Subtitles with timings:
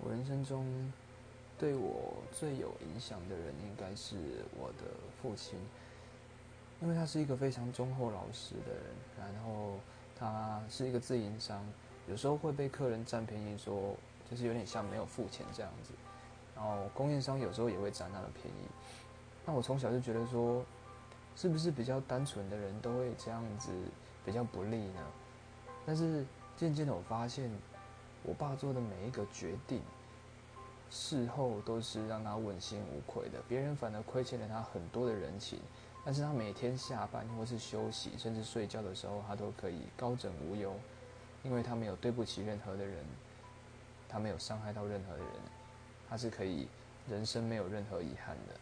[0.00, 0.92] 我人生中
[1.58, 4.16] 对我最有影响的人，应该是
[4.56, 4.84] 我的
[5.20, 5.58] 父亲，
[6.80, 9.74] 因为他是一个非常忠厚老实的人，然后
[10.16, 11.64] 他是一个自营商，
[12.06, 13.96] 有时候会被客人占便宜，说
[14.30, 15.92] 就是有点像没有付钱这样子，
[16.54, 18.68] 然后供应商有时候也会占他的便宜，
[19.44, 20.64] 那我从小就觉得说，
[21.34, 23.72] 是不是比较单纯的人都会这样子
[24.24, 25.00] 比较不利呢？
[25.84, 26.24] 但是
[26.56, 27.50] 渐渐的我发现。
[28.28, 29.80] 我爸做的每一个决定，
[30.90, 33.38] 事后都是让他问心无愧的。
[33.48, 35.58] 别人反而亏欠了他很多的人情，
[36.04, 40.74] 但是他每天下班或是休息，甚至睡觉的时候，他都可以高枕无忧，
[41.42, 43.02] 因为他没有对不起任何的人，
[44.06, 45.28] 他没有伤害到任何的人，
[46.06, 46.68] 他是可以
[47.08, 48.54] 人生没有任何遗憾的。